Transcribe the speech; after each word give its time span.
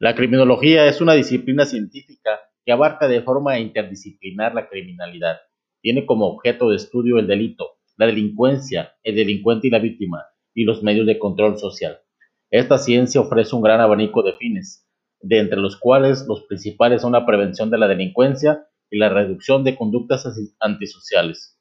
La 0.00 0.14
criminología 0.14 0.86
es 0.86 1.00
una 1.00 1.14
disciplina 1.14 1.66
científica 1.66 2.38
que 2.64 2.70
abarca 2.70 3.08
de 3.08 3.20
forma 3.20 3.58
interdisciplinar 3.58 4.54
la 4.54 4.68
criminalidad. 4.68 5.38
Tiene 5.82 6.06
como 6.06 6.26
objeto 6.28 6.70
de 6.70 6.76
estudio 6.76 7.18
el 7.18 7.26
delito, 7.26 7.78
la 7.96 8.06
delincuencia, 8.06 8.92
el 9.02 9.16
delincuente 9.16 9.66
y 9.66 9.70
la 9.70 9.80
víctima, 9.80 10.24
y 10.54 10.62
los 10.62 10.84
medios 10.84 11.04
de 11.04 11.18
control 11.18 11.58
social. 11.58 11.98
Esta 12.48 12.78
ciencia 12.78 13.20
ofrece 13.20 13.56
un 13.56 13.62
gran 13.62 13.80
abanico 13.80 14.22
de 14.22 14.34
fines, 14.34 14.86
de 15.20 15.40
entre 15.40 15.58
los 15.58 15.76
cuales 15.76 16.24
los 16.28 16.44
principales 16.44 17.02
son 17.02 17.10
la 17.10 17.26
prevención 17.26 17.68
de 17.68 17.78
la 17.78 17.88
delincuencia 17.88 18.68
y 18.88 18.98
la 18.98 19.08
reducción 19.08 19.64
de 19.64 19.74
conductas 19.74 20.28
antisociales. 20.60 21.57